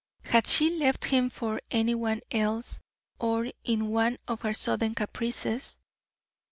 [0.25, 2.81] Had she left him for any one else,
[3.19, 5.77] or in one of her sudden caprices?